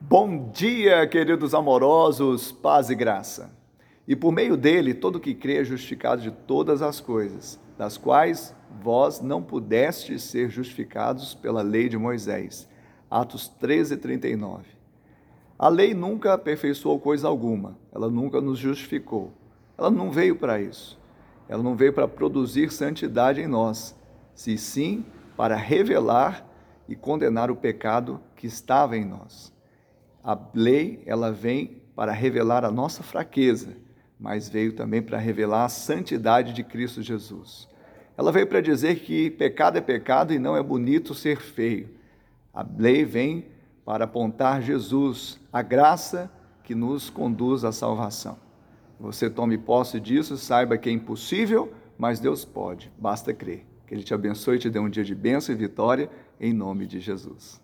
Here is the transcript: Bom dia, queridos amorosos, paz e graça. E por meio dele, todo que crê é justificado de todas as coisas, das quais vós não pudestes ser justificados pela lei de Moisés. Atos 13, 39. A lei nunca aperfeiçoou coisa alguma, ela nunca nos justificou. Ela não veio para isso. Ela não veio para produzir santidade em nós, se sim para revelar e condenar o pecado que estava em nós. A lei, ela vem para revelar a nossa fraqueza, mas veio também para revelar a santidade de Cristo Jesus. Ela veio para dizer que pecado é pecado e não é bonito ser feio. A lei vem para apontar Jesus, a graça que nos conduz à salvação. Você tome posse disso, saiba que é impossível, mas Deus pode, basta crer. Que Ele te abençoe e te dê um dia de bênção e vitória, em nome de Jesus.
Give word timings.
Bom 0.00 0.50
dia, 0.50 1.06
queridos 1.06 1.54
amorosos, 1.54 2.52
paz 2.52 2.90
e 2.90 2.94
graça. 2.94 3.50
E 4.06 4.14
por 4.14 4.32
meio 4.32 4.56
dele, 4.56 4.92
todo 4.92 5.20
que 5.20 5.34
crê 5.34 5.58
é 5.58 5.64
justificado 5.64 6.20
de 6.20 6.30
todas 6.30 6.82
as 6.82 7.00
coisas, 7.00 7.58
das 7.78 7.96
quais 7.96 8.54
vós 8.82 9.20
não 9.20 9.42
pudestes 9.42 10.22
ser 10.24 10.50
justificados 10.50 11.34
pela 11.34 11.62
lei 11.62 11.88
de 11.88 11.96
Moisés. 11.96 12.68
Atos 13.10 13.48
13, 13.48 13.96
39. 13.96 14.64
A 15.58 15.68
lei 15.68 15.94
nunca 15.94 16.34
aperfeiçoou 16.34 16.98
coisa 16.98 17.28
alguma, 17.28 17.78
ela 17.92 18.10
nunca 18.10 18.40
nos 18.40 18.58
justificou. 18.58 19.32
Ela 19.78 19.90
não 19.90 20.10
veio 20.10 20.36
para 20.36 20.60
isso. 20.60 21.00
Ela 21.48 21.62
não 21.62 21.76
veio 21.76 21.92
para 21.92 22.08
produzir 22.08 22.70
santidade 22.72 23.40
em 23.40 23.46
nós, 23.46 23.96
se 24.34 24.58
sim 24.58 25.04
para 25.36 25.56
revelar 25.56 26.46
e 26.88 26.94
condenar 26.94 27.50
o 27.50 27.56
pecado 27.56 28.20
que 28.36 28.46
estava 28.46 28.96
em 28.96 29.04
nós. 29.04 29.53
A 30.24 30.38
lei, 30.54 31.02
ela 31.04 31.30
vem 31.30 31.82
para 31.94 32.10
revelar 32.10 32.64
a 32.64 32.70
nossa 32.70 33.02
fraqueza, 33.02 33.76
mas 34.18 34.48
veio 34.48 34.72
também 34.72 35.02
para 35.02 35.18
revelar 35.18 35.66
a 35.66 35.68
santidade 35.68 36.54
de 36.54 36.64
Cristo 36.64 37.02
Jesus. 37.02 37.68
Ela 38.16 38.32
veio 38.32 38.46
para 38.46 38.62
dizer 38.62 39.00
que 39.00 39.30
pecado 39.30 39.76
é 39.76 39.82
pecado 39.82 40.32
e 40.32 40.38
não 40.38 40.56
é 40.56 40.62
bonito 40.62 41.14
ser 41.14 41.40
feio. 41.42 41.90
A 42.54 42.64
lei 42.78 43.04
vem 43.04 43.48
para 43.84 44.04
apontar 44.04 44.62
Jesus, 44.62 45.38
a 45.52 45.60
graça 45.60 46.30
que 46.62 46.74
nos 46.74 47.10
conduz 47.10 47.62
à 47.62 47.70
salvação. 47.70 48.38
Você 48.98 49.28
tome 49.28 49.58
posse 49.58 50.00
disso, 50.00 50.38
saiba 50.38 50.78
que 50.78 50.88
é 50.88 50.92
impossível, 50.92 51.70
mas 51.98 52.18
Deus 52.18 52.46
pode, 52.46 52.90
basta 52.96 53.34
crer. 53.34 53.66
Que 53.86 53.92
Ele 53.92 54.02
te 54.02 54.14
abençoe 54.14 54.56
e 54.56 54.60
te 54.60 54.70
dê 54.70 54.78
um 54.78 54.88
dia 54.88 55.04
de 55.04 55.14
bênção 55.14 55.54
e 55.54 55.58
vitória, 55.58 56.08
em 56.40 56.54
nome 56.54 56.86
de 56.86 56.98
Jesus. 56.98 57.62